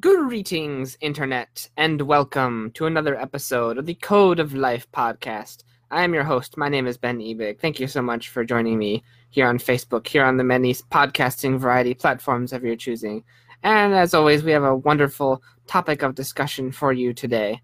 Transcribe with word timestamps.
Greetings, 0.00 0.96
Internet, 1.02 1.68
and 1.76 2.00
welcome 2.00 2.70
to 2.72 2.86
another 2.86 3.20
episode 3.20 3.76
of 3.76 3.84
the 3.84 3.96
Code 3.96 4.40
of 4.40 4.54
Life 4.54 4.90
podcast. 4.92 5.64
I 5.90 6.04
am 6.04 6.14
your 6.14 6.24
host. 6.24 6.56
My 6.56 6.70
name 6.70 6.86
is 6.86 6.96
Ben 6.96 7.18
Ebig. 7.18 7.60
Thank 7.60 7.78
you 7.78 7.86
so 7.86 8.00
much 8.00 8.30
for 8.30 8.42
joining 8.42 8.78
me 8.78 9.02
here 9.28 9.46
on 9.46 9.58
Facebook, 9.58 10.06
here 10.06 10.24
on 10.24 10.38
the 10.38 10.44
many 10.44 10.72
podcasting 10.72 11.58
variety 11.58 11.92
platforms 11.92 12.54
of 12.54 12.64
your 12.64 12.76
choosing. 12.76 13.24
And 13.62 13.92
as 13.92 14.14
always, 14.14 14.42
we 14.42 14.52
have 14.52 14.62
a 14.62 14.74
wonderful 14.74 15.42
topic 15.66 16.02
of 16.02 16.14
discussion 16.14 16.72
for 16.72 16.94
you 16.94 17.12
today. 17.12 17.60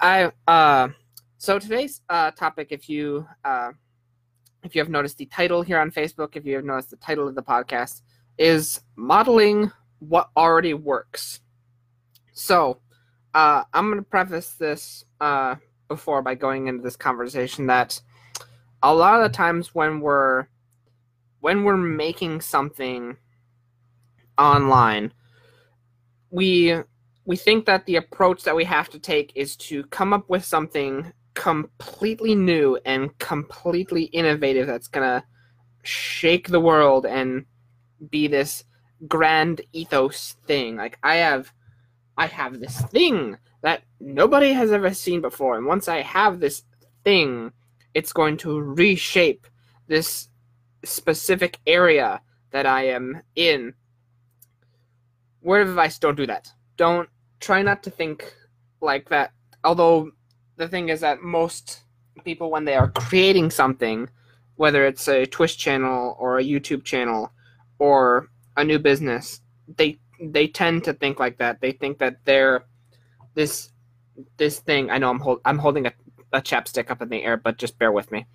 I 0.00 0.32
uh, 0.46 0.88
so 1.36 1.58
today's 1.58 2.00
uh, 2.08 2.30
topic, 2.30 2.68
if 2.70 2.88
you 2.88 3.26
uh, 3.44 3.72
if 4.62 4.74
you 4.74 4.80
have 4.80 4.88
noticed 4.88 5.18
the 5.18 5.26
title 5.26 5.60
here 5.60 5.80
on 5.80 5.90
Facebook, 5.90 6.36
if 6.36 6.46
you 6.46 6.54
have 6.54 6.64
noticed 6.64 6.90
the 6.90 6.96
title 6.96 7.28
of 7.28 7.34
the 7.34 7.42
podcast, 7.42 8.00
is 8.38 8.80
modeling 8.96 9.70
what 9.98 10.30
already 10.38 10.72
works. 10.72 11.40
So, 12.40 12.78
uh, 13.34 13.64
I'm 13.74 13.90
going 13.90 14.02
to 14.02 14.10
preface 14.10 14.52
this 14.52 15.04
uh, 15.20 15.56
before 15.88 16.22
by 16.22 16.36
going 16.36 16.68
into 16.68 16.82
this 16.82 16.96
conversation 16.96 17.66
that 17.66 18.00
a 18.82 18.94
lot 18.94 19.20
of 19.20 19.30
the 19.30 19.36
times 19.36 19.74
when 19.74 20.00
we're 20.00 20.46
when 21.40 21.64
we're 21.64 21.76
making 21.76 22.40
something 22.40 23.18
online, 24.38 25.12
we 26.30 26.76
we 27.26 27.36
think 27.36 27.66
that 27.66 27.84
the 27.84 27.96
approach 27.96 28.42
that 28.44 28.56
we 28.56 28.64
have 28.64 28.88
to 28.88 28.98
take 28.98 29.32
is 29.34 29.54
to 29.56 29.84
come 29.88 30.14
up 30.14 30.30
with 30.30 30.42
something 30.42 31.12
completely 31.34 32.34
new 32.34 32.78
and 32.86 33.16
completely 33.18 34.04
innovative 34.04 34.66
that's 34.66 34.88
gonna 34.88 35.22
shake 35.82 36.48
the 36.48 36.60
world 36.60 37.04
and 37.04 37.44
be 38.08 38.28
this 38.28 38.64
grand 39.08 39.60
ethos 39.74 40.36
thing. 40.46 40.76
Like 40.76 40.98
I 41.02 41.16
have 41.16 41.52
I 42.20 42.26
have 42.26 42.60
this 42.60 42.82
thing 42.82 43.38
that 43.62 43.82
nobody 43.98 44.52
has 44.52 44.72
ever 44.72 44.92
seen 44.92 45.22
before, 45.22 45.56
and 45.56 45.64
once 45.64 45.88
I 45.88 46.02
have 46.02 46.38
this 46.38 46.64
thing, 47.02 47.50
it's 47.94 48.12
going 48.12 48.36
to 48.38 48.60
reshape 48.60 49.46
this 49.86 50.28
specific 50.84 51.58
area 51.66 52.20
that 52.50 52.66
I 52.66 52.88
am 52.88 53.22
in. 53.36 53.72
Word 55.40 55.62
of 55.62 55.70
advice 55.70 55.98
don't 55.98 56.14
do 56.14 56.26
that. 56.26 56.52
Don't 56.76 57.08
try 57.40 57.62
not 57.62 57.82
to 57.84 57.90
think 57.90 58.34
like 58.82 59.08
that. 59.08 59.32
Although 59.64 60.10
the 60.56 60.68
thing 60.68 60.90
is 60.90 61.00
that 61.00 61.22
most 61.22 61.80
people, 62.22 62.50
when 62.50 62.66
they 62.66 62.74
are 62.74 62.90
creating 62.90 63.50
something, 63.50 64.10
whether 64.56 64.84
it's 64.84 65.08
a 65.08 65.24
Twitch 65.24 65.56
channel 65.56 66.18
or 66.18 66.38
a 66.38 66.44
YouTube 66.44 66.84
channel 66.84 67.32
or 67.78 68.28
a 68.58 68.64
new 68.64 68.78
business, 68.78 69.40
they 69.78 69.98
they 70.20 70.46
tend 70.46 70.84
to 70.84 70.92
think 70.92 71.18
like 71.18 71.38
that. 71.38 71.60
They 71.60 71.72
think 71.72 71.98
that 71.98 72.24
they're 72.24 72.64
this 73.34 73.70
this 74.36 74.60
thing. 74.60 74.90
I 74.90 74.98
know 74.98 75.10
I'm 75.10 75.20
hold, 75.20 75.40
I'm 75.44 75.58
holding 75.58 75.86
a, 75.86 75.92
a 76.32 76.40
chapstick 76.40 76.90
up 76.90 77.02
in 77.02 77.08
the 77.08 77.22
air, 77.22 77.36
but 77.36 77.58
just 77.58 77.78
bear 77.78 77.92
with 77.92 78.10
me. 78.12 78.26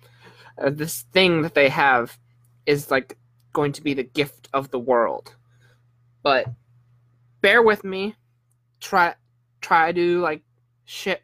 Uh, 0.60 0.70
this 0.70 1.02
thing 1.12 1.42
that 1.42 1.54
they 1.54 1.68
have 1.68 2.18
is 2.64 2.90
like 2.90 3.16
going 3.52 3.72
to 3.72 3.82
be 3.82 3.94
the 3.94 4.02
gift 4.02 4.48
of 4.52 4.70
the 4.70 4.78
world. 4.78 5.34
But 6.22 6.46
bear 7.40 7.62
with 7.62 7.84
me. 7.84 8.14
Try 8.80 9.14
try 9.60 9.92
to 9.92 10.20
like 10.20 10.42
shit. 10.84 11.22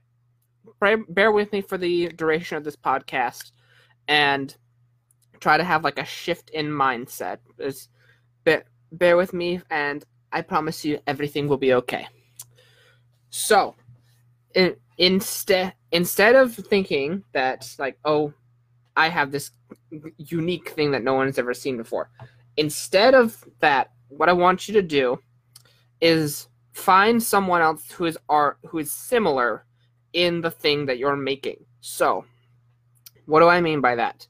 Bear, 0.80 0.98
bear 1.08 1.32
with 1.32 1.52
me 1.52 1.60
for 1.60 1.78
the 1.78 2.08
duration 2.08 2.56
of 2.56 2.64
this 2.64 2.76
podcast, 2.76 3.52
and 4.08 4.54
try 5.40 5.56
to 5.56 5.64
have 5.64 5.84
like 5.84 5.98
a 5.98 6.04
shift 6.04 6.50
in 6.50 6.66
mindset. 6.66 7.38
Is 7.58 7.88
bear, 8.44 8.64
bear 8.92 9.16
with 9.16 9.32
me, 9.32 9.60
and 9.70 10.04
I 10.32 10.40
promise 10.42 10.84
you 10.84 10.98
everything 11.06 11.48
will 11.48 11.58
be 11.58 11.74
okay. 11.74 12.06
So, 13.30 13.74
in, 14.54 14.76
instead 14.98 15.74
instead 15.90 16.34
of 16.34 16.54
thinking 16.54 17.22
that 17.32 17.74
like 17.78 17.98
oh, 18.04 18.32
I 18.96 19.08
have 19.08 19.30
this 19.30 19.50
unique 20.16 20.70
thing 20.70 20.90
that 20.92 21.02
no 21.02 21.14
one 21.14 21.26
has 21.26 21.38
ever 21.38 21.54
seen 21.54 21.76
before, 21.76 22.10
instead 22.56 23.14
of 23.14 23.44
that, 23.60 23.90
what 24.08 24.28
I 24.28 24.32
want 24.32 24.68
you 24.68 24.74
to 24.74 24.82
do 24.82 25.18
is 26.00 26.48
find 26.72 27.22
someone 27.22 27.62
else 27.62 27.90
who 27.90 28.06
is 28.06 28.18
art 28.28 28.58
who 28.66 28.78
is 28.78 28.92
similar 28.92 29.64
in 30.12 30.40
the 30.40 30.50
thing 30.50 30.86
that 30.86 30.98
you're 30.98 31.16
making. 31.16 31.64
So, 31.80 32.24
what 33.26 33.40
do 33.40 33.48
I 33.48 33.60
mean 33.60 33.80
by 33.80 33.94
that? 33.96 34.26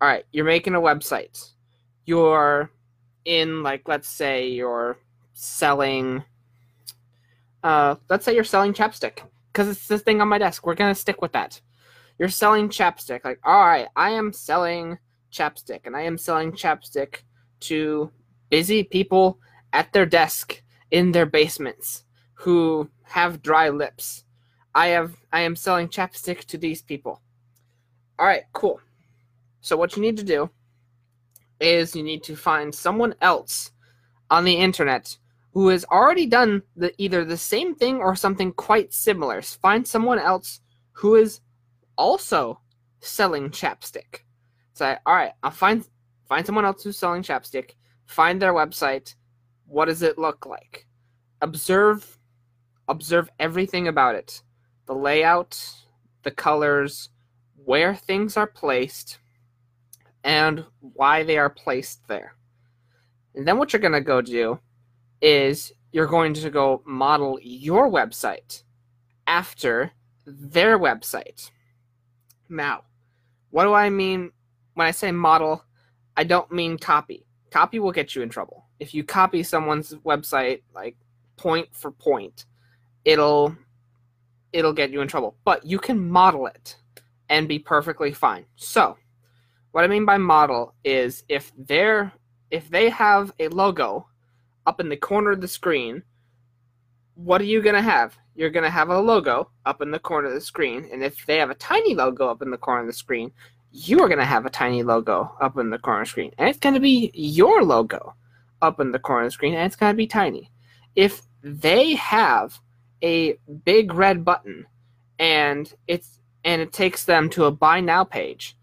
All 0.00 0.08
right, 0.08 0.24
you're 0.32 0.44
making 0.44 0.74
a 0.74 0.80
website. 0.80 1.50
You're 2.04 2.70
in 3.24 3.62
like 3.62 3.86
let's 3.86 4.08
say 4.08 4.48
you're 4.48 4.98
selling 5.40 6.22
uh 7.62 7.94
let's 8.08 8.24
say 8.24 8.34
you're 8.34 8.44
selling 8.44 8.74
chapstick 8.74 9.20
because 9.52 9.68
it's 9.68 9.88
this 9.88 10.02
thing 10.02 10.20
on 10.20 10.28
my 10.28 10.38
desk. 10.38 10.66
We're 10.66 10.74
to 10.74 10.94
stick 10.94 11.20
with 11.20 11.32
that. 11.32 11.60
You're 12.18 12.28
selling 12.28 12.68
chapstick. 12.68 13.24
Like, 13.24 13.40
all 13.44 13.66
right, 13.66 13.88
I 13.96 14.10
am 14.10 14.32
selling 14.32 14.98
chapstick 15.32 15.80
and 15.84 15.96
I 15.96 16.02
am 16.02 16.18
selling 16.18 16.52
chapstick 16.52 17.22
to 17.60 18.10
busy 18.48 18.84
people 18.84 19.38
at 19.72 19.92
their 19.92 20.06
desk 20.06 20.62
in 20.90 21.12
their 21.12 21.26
basements 21.26 22.04
who 22.34 22.88
have 23.02 23.42
dry 23.42 23.68
lips. 23.68 24.24
I 24.74 24.88
have 24.88 25.16
I 25.32 25.40
am 25.40 25.56
selling 25.56 25.88
chapstick 25.88 26.44
to 26.46 26.58
these 26.58 26.82
people. 26.82 27.20
All 28.18 28.26
right, 28.26 28.44
cool. 28.52 28.80
So 29.62 29.76
what 29.76 29.96
you 29.96 30.02
need 30.02 30.16
to 30.18 30.24
do 30.24 30.50
is 31.60 31.94
you 31.94 32.02
need 32.02 32.22
to 32.24 32.36
find 32.36 32.74
someone 32.74 33.14
else 33.20 33.72
on 34.30 34.44
the 34.44 34.54
internet 34.54 35.16
who 35.52 35.68
has 35.68 35.84
already 35.86 36.26
done 36.26 36.62
the 36.76 36.92
either 36.98 37.24
the 37.24 37.36
same 37.36 37.74
thing 37.74 37.96
or 37.96 38.14
something 38.14 38.52
quite 38.52 38.92
similar. 38.92 39.42
Find 39.42 39.86
someone 39.86 40.18
else 40.18 40.60
who 40.92 41.16
is 41.16 41.40
also 41.98 42.60
selling 43.00 43.50
chapstick. 43.50 44.20
Say, 44.74 44.96
all 45.06 45.14
right, 45.14 45.32
I'll 45.42 45.50
find 45.50 45.84
find 46.28 46.46
someone 46.46 46.64
else 46.64 46.82
who's 46.82 46.98
selling 46.98 47.22
chapstick. 47.22 47.72
Find 48.06 48.40
their 48.40 48.54
website. 48.54 49.14
What 49.66 49.86
does 49.86 50.02
it 50.02 50.18
look 50.18 50.46
like? 50.46 50.86
Observe 51.40 52.18
observe 52.88 53.28
everything 53.38 53.88
about 53.88 54.14
it. 54.14 54.42
The 54.86 54.94
layout, 54.94 55.62
the 56.22 56.30
colors, 56.30 57.10
where 57.64 57.94
things 57.94 58.36
are 58.36 58.46
placed, 58.46 59.18
and 60.24 60.64
why 60.80 61.22
they 61.22 61.38
are 61.38 61.50
placed 61.50 62.06
there. 62.08 62.34
And 63.34 63.46
then 63.46 63.58
what 63.58 63.72
you're 63.72 63.80
going 63.80 63.92
to 63.92 64.00
go 64.00 64.20
do 64.20 64.58
is 65.20 65.72
you're 65.92 66.06
going 66.06 66.34
to 66.34 66.50
go 66.50 66.82
model 66.84 67.38
your 67.42 67.90
website 67.90 68.62
after 69.26 69.92
their 70.26 70.78
website. 70.78 71.50
Now, 72.48 72.84
what 73.50 73.64
do 73.64 73.72
I 73.72 73.90
mean 73.90 74.32
when 74.74 74.86
I 74.86 74.90
say 74.92 75.12
model? 75.12 75.64
I 76.16 76.24
don't 76.24 76.50
mean 76.52 76.78
copy. 76.78 77.26
Copy 77.50 77.78
will 77.78 77.92
get 77.92 78.14
you 78.14 78.22
in 78.22 78.28
trouble. 78.28 78.66
If 78.78 78.94
you 78.94 79.04
copy 79.04 79.42
someone's 79.42 79.94
website 80.04 80.62
like 80.74 80.96
point 81.36 81.68
for 81.72 81.90
point, 81.90 82.46
it'll 83.04 83.56
it'll 84.52 84.72
get 84.72 84.90
you 84.90 85.00
in 85.00 85.08
trouble. 85.08 85.36
But 85.44 85.64
you 85.64 85.78
can 85.78 86.08
model 86.08 86.46
it 86.46 86.76
and 87.28 87.48
be 87.48 87.58
perfectly 87.58 88.12
fine. 88.12 88.44
So, 88.56 88.96
what 89.72 89.84
I 89.84 89.88
mean 89.88 90.04
by 90.04 90.18
model 90.18 90.74
is 90.84 91.24
if 91.28 91.52
they're 91.56 92.12
if 92.50 92.68
they 92.68 92.88
have 92.90 93.32
a 93.38 93.48
logo 93.48 94.06
up 94.70 94.78
in 94.78 94.88
the 94.88 94.96
corner 94.96 95.32
of 95.32 95.40
the 95.40 95.48
screen, 95.48 96.00
what 97.14 97.40
are 97.40 97.50
you 97.52 97.60
going 97.60 97.74
to 97.74 97.82
have? 97.82 98.16
You're 98.36 98.50
going 98.50 98.64
to 98.64 98.70
have 98.70 98.88
a 98.88 99.00
logo 99.00 99.50
up 99.66 99.82
in 99.82 99.90
the 99.90 99.98
corner 99.98 100.28
of 100.28 100.34
the 100.34 100.40
screen. 100.40 100.88
And 100.92 101.02
if 101.02 101.26
they 101.26 101.38
have 101.38 101.50
a 101.50 101.56
tiny 101.56 101.92
logo 101.92 102.28
up 102.28 102.40
in 102.40 102.52
the 102.52 102.56
corner 102.56 102.82
of 102.82 102.86
the 102.86 102.92
screen, 102.92 103.32
you 103.72 104.00
are 104.00 104.06
going 104.06 104.20
to 104.20 104.24
have 104.24 104.46
a 104.46 104.50
tiny 104.50 104.84
logo 104.84 105.34
up 105.40 105.58
in 105.58 105.70
the 105.70 105.78
corner 105.78 106.04
the 106.04 106.08
screen. 106.08 106.32
And 106.38 106.48
it's 106.48 106.60
going 106.60 106.76
to 106.76 106.80
be 106.80 107.10
your 107.14 107.64
logo 107.64 108.14
up 108.62 108.78
in 108.78 108.92
the 108.92 109.00
corner 109.00 109.24
the 109.24 109.32
screen, 109.32 109.54
and 109.54 109.66
it's 109.66 109.74
going 109.74 109.92
to 109.92 109.96
be 109.96 110.06
tiny. 110.06 110.52
If 110.94 111.22
they 111.42 111.94
have 111.96 112.60
a 113.02 113.38
big 113.64 113.92
red 113.92 114.24
button 114.24 114.66
and 115.18 115.72
it's 115.88 116.20
and 116.44 116.62
it 116.62 116.72
takes 116.72 117.04
them 117.04 117.28
to 117.30 117.46
a 117.46 117.50
buy 117.50 117.80
now 117.80 118.04
page, 118.04 118.56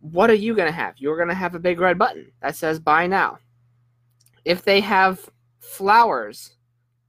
what 0.00 0.28
are 0.28 0.34
you 0.34 0.56
going 0.56 0.68
to 0.68 0.80
have? 0.82 0.94
You're 0.98 1.16
going 1.16 1.28
to 1.28 1.34
have 1.34 1.54
a 1.54 1.60
big 1.60 1.78
red 1.78 1.98
button 1.98 2.32
that 2.42 2.56
says 2.56 2.80
buy 2.80 3.06
now. 3.06 3.38
If 4.44 4.62
they 4.64 4.80
have 4.80 5.30
flowers 5.60 6.56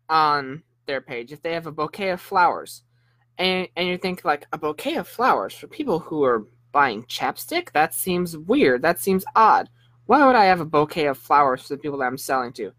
on 0.10 0.64
their 0.86 1.02
page, 1.02 1.32
if 1.32 1.42
they 1.42 1.54
have 1.54 1.68
a 1.68 1.72
bouquet 1.72 2.10
of 2.10 2.22
flowers, 2.22 2.84
and, 3.38 3.68
and 3.76 3.88
you 3.88 3.98
think 3.98 4.24
like 4.24 4.48
a 4.54 4.58
bouquet 4.58 4.96
of 4.96 5.08
flowers 5.08 5.54
for 5.54 5.68
people 5.68 6.00
who 6.00 6.24
are 6.24 6.48
buying 6.72 7.04
chapstick, 7.04 7.72
that 7.72 7.94
seems 7.94 8.38
weird. 8.38 8.82
That 8.82 9.00
seems 9.00 9.26
odd. 9.36 9.70
Why 10.06 10.26
would 10.26 10.36
I 10.36 10.46
have 10.46 10.62
a 10.62 10.66
bouquet 10.66 11.08
of 11.08 11.18
flowers 11.18 11.64
for 11.64 11.70
the 11.70 11.78
people 11.78 11.98
that 12.00 12.06
I'm 12.06 12.18
selling 12.18 12.54
to? 12.54 12.72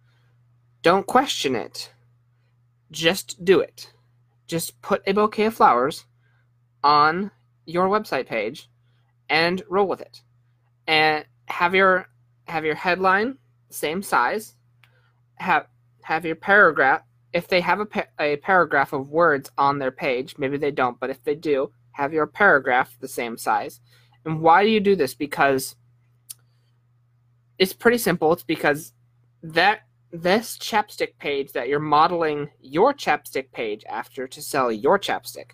Don't 0.82 1.06
question 1.06 1.56
it. 1.56 1.92
Just 2.90 3.44
do 3.44 3.60
it. 3.60 3.92
Just 4.46 4.80
put 4.80 5.02
a 5.06 5.12
bouquet 5.12 5.46
of 5.46 5.54
flowers 5.54 6.04
on 6.84 7.30
your 7.64 7.88
website 7.88 8.26
page 8.26 8.70
and 9.28 9.62
roll 9.68 9.88
with 9.88 10.00
it. 10.00 10.22
And 10.86 11.24
have 11.46 11.74
your 11.74 12.08
have 12.46 12.64
your 12.64 12.76
headline 12.76 13.38
same 13.70 14.02
size. 14.02 14.54
Have 15.36 15.66
have 16.02 16.24
your 16.24 16.36
paragraph 16.36 17.02
if 17.36 17.48
they 17.48 17.60
have 17.60 17.80
a, 17.80 18.04
a 18.18 18.36
paragraph 18.36 18.94
of 18.94 19.10
words 19.10 19.50
on 19.58 19.78
their 19.78 19.90
page, 19.90 20.36
maybe 20.38 20.56
they 20.56 20.70
don't, 20.70 20.98
but 20.98 21.10
if 21.10 21.22
they 21.22 21.34
do, 21.34 21.70
have 21.92 22.14
your 22.14 22.26
paragraph 22.26 22.96
the 22.98 23.08
same 23.08 23.36
size. 23.36 23.80
And 24.24 24.40
why 24.40 24.64
do 24.64 24.70
you 24.70 24.80
do 24.80 24.96
this? 24.96 25.14
Because 25.14 25.76
it's 27.58 27.74
pretty 27.74 27.98
simple. 27.98 28.32
It's 28.32 28.42
because 28.42 28.94
that 29.42 29.80
this 30.10 30.56
chapstick 30.56 31.18
page 31.18 31.52
that 31.52 31.68
you're 31.68 31.78
modeling 31.78 32.48
your 32.60 32.94
chapstick 32.94 33.52
page 33.52 33.84
after 33.86 34.26
to 34.26 34.40
sell 34.40 34.72
your 34.72 34.98
chapstick, 34.98 35.50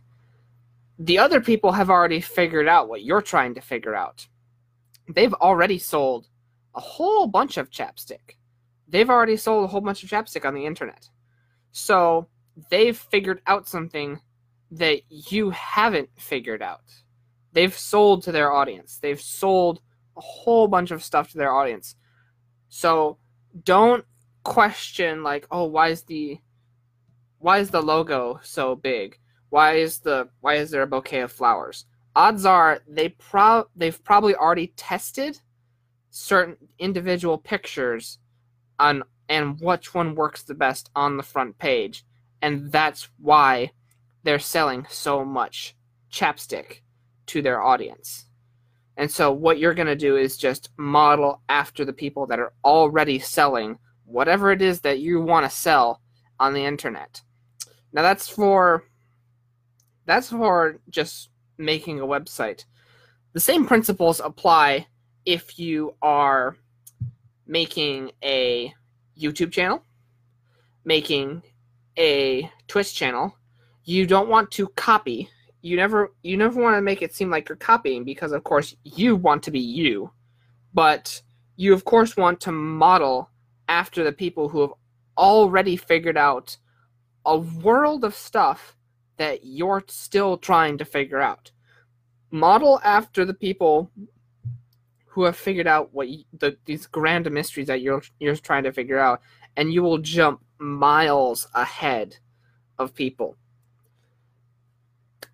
the 1.01 1.19
other 1.19 1.41
people 1.41 1.73
have 1.73 1.91
already 1.91 2.21
figured 2.21 2.69
out 2.69 2.89
what 2.89 3.03
you're 3.03 3.23
trying 3.23 3.55
to 3.55 3.61
figure 3.61 3.97
out. 3.97 4.29
They've 5.09 5.35
already 5.35 5.79
sold 5.79 6.29
a 6.75 6.81
whole 6.81 7.27
bunch 7.27 7.57
of 7.57 7.71
chapstick. 7.71 8.37
They've 8.89 9.11
already 9.11 9.37
sold 9.37 9.65
a 9.65 9.69
whole 9.69 9.81
bunch 9.81 10.03
of 10.03 10.11
chapstick 10.11 10.45
on 10.45 10.55
the 10.55 10.67
internet. 10.67 11.09
So 11.73 12.29
they've 12.71 12.97
figured 12.97 13.41
out 13.47 13.69
something 13.69 14.21
that 14.73 15.03
you 15.09 15.51
haven't 15.51 16.11
figured 16.17 16.63
out. 16.63 16.85
They've 17.53 17.77
sold 17.77 18.23
to 18.25 18.33
their 18.33 18.53
audience. 18.53 18.99
They've 19.01 19.21
sold 19.21 19.81
a 20.17 20.21
whole 20.21 20.69
bunch 20.69 20.91
of 20.91 21.03
stuff 21.03 21.31
to 21.31 21.39
their 21.39 21.53
audience. 21.53 21.97
So 22.69 23.19
don't 23.65 24.05
question 24.45 25.23
like, 25.23 25.47
oh, 25.51 25.65
why 25.65 25.89
is 25.89 26.03
the 26.03 26.39
why 27.39 27.59
is 27.59 27.71
the 27.71 27.83
logo 27.83 28.39
so 28.43 28.77
big? 28.77 29.19
Why 29.51 29.75
is 29.75 29.99
the 29.99 30.29
why 30.41 30.55
is 30.55 30.71
there 30.71 30.83
a 30.83 30.87
bouquet 30.87 31.21
of 31.21 31.33
flowers? 31.33 31.87
Odds 32.15 32.47
are 32.47 32.81
they 32.89 33.11
pro 33.11 33.65
they've 33.77 34.03
probably 34.05 34.35
already 34.35 34.73
tested 34.77 35.39
certain 36.13 36.57
individual 36.79 37.39
pictures 37.39 38.19
on 38.79 39.03
and 39.29 39.59
which 39.61 39.95
one 39.95 40.15
works 40.15 40.43
the 40.43 40.55
best 40.55 40.91
on 40.95 41.17
the 41.17 41.23
front 41.23 41.59
page. 41.59 42.05
And 42.43 42.71
that's 42.71 43.09
why 43.19 43.73
they're 44.23 44.39
selling 44.39 44.87
so 44.91 45.25
much 45.25 45.75
chapstick 46.13 46.83
to 47.27 47.41
their 47.41 47.63
audience. 47.63 48.27
And 48.99 49.11
so 49.11 49.33
what 49.33 49.59
you're 49.59 49.75
going 49.75 49.87
to 49.87 49.97
do 49.97 50.17
is 50.17 50.37
just 50.37 50.69
model 50.77 51.41
after 51.49 51.85
the 51.85 51.95
people 51.95 52.27
that 52.27 52.39
are 52.39 52.53
already 52.63 53.19
selling 53.19 53.79
whatever 54.05 54.53
it 54.53 54.61
is 54.61 54.81
that 54.81 54.99
you 54.99 55.21
want 55.23 55.49
to 55.49 55.57
sell 55.57 56.03
on 56.39 56.53
the 56.53 56.65
internet. 56.65 57.23
Now 57.93 58.03
that's 58.03 58.29
for 58.29 58.85
that's 60.05 60.29
for 60.29 60.79
just 60.91 61.31
making 61.57 62.01
a 62.01 62.07
website. 62.07 62.65
The 63.33 63.41
same 63.41 63.65
principles 63.65 64.21
apply 64.21 64.89
if 65.25 65.59
you 65.59 65.95
are 66.03 66.57
making 67.47 68.11
a 68.23 68.73
YouTube 69.19 69.53
channel, 69.53 69.83
making 70.85 71.43
a 71.99 72.51
Twitch 72.69 72.95
channel, 72.95 73.37
you 73.85 74.07
don't 74.07 74.29
want 74.29 74.51
to 74.53 74.69
copy. 74.69 75.29
You 75.61 75.77
never 75.77 76.13
you 76.23 76.37
never 76.37 76.61
want 76.61 76.77
to 76.77 76.83
make 76.83 77.03
it 77.03 77.15
seem 77.15 77.31
like 77.31 77.49
you're 77.49 77.57
copying 77.57 78.05
because 78.05 78.33
of 78.33 78.45
course 78.45 78.75
you 78.85 79.17
want 79.17 79.43
to 79.45 79.51
be 79.51 79.61
you. 79.61 80.11
But 80.75 81.21
you 81.57 81.73
of 81.73 81.85
course 81.85 82.17
want 82.17 82.41
to 82.41 82.53
model 82.53 83.31
after 83.69 84.03
the 84.03 84.13
people 84.13 84.49
who 84.49 84.63
have 84.63 84.73
already 85.17 85.77
figured 85.77 86.17
out 86.17 86.57
a 87.25 87.37
world 87.37 88.05
of 88.05 88.15
stuff 88.15 88.77
that 89.19 89.45
you're 89.45 89.85
still 89.87 90.37
trying 90.37 90.79
to 90.79 90.85
figure 90.85 91.21
out. 91.21 91.51
Model 92.31 92.81
after 92.83 93.25
the 93.25 93.35
people 93.35 93.91
who 95.13 95.25
have 95.25 95.37
figured 95.37 95.67
out 95.67 95.93
what 95.93 96.09
you, 96.09 96.25
the 96.39 96.57
these 96.65 96.87
grand 96.87 97.31
mysteries 97.31 97.67
that 97.67 97.83
you're 97.83 98.03
you're 98.19 98.35
trying 98.35 98.63
to 98.65 98.73
figure 98.73 98.99
out, 98.99 99.21
and 99.59 99.71
you 99.73 99.83
will 99.83 99.99
jump 99.99 100.41
miles 100.59 101.47
ahead 101.55 102.17
of 102.79 102.95
people. 102.95 103.37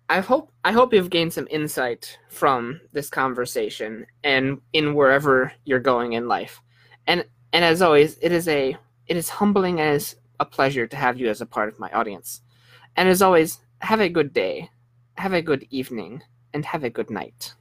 I 0.09 0.19
hope 0.19 0.51
I 0.65 0.73
hope 0.73 0.93
you've 0.93 1.09
gained 1.09 1.31
some 1.31 1.47
insight 1.49 2.17
from 2.27 2.81
this 2.91 3.09
conversation 3.09 4.05
and 4.25 4.59
in 4.73 4.95
wherever 4.95 5.53
you're 5.63 5.79
going 5.79 6.13
in 6.13 6.27
life. 6.27 6.61
And 7.07 7.23
and 7.53 7.63
as 7.63 7.81
always, 7.81 8.17
it 8.21 8.33
is 8.33 8.49
a 8.49 8.75
it 9.07 9.15
is 9.15 9.29
humbling 9.29 9.79
as 9.79 10.17
a 10.41 10.45
pleasure 10.45 10.87
to 10.87 10.97
have 10.97 11.17
you 11.17 11.29
as 11.29 11.39
a 11.39 11.45
part 11.45 11.69
of 11.69 11.79
my 11.79 11.89
audience. 11.91 12.41
And 12.97 13.07
as 13.07 13.21
always, 13.21 13.59
have 13.79 14.01
a 14.01 14.09
good 14.09 14.33
day, 14.33 14.69
have 15.15 15.31
a 15.31 15.41
good 15.41 15.65
evening, 15.69 16.21
and 16.53 16.65
have 16.65 16.83
a 16.83 16.89
good 16.89 17.09
night. 17.09 17.53